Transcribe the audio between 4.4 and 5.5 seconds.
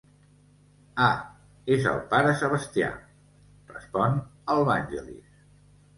el Vangelis—.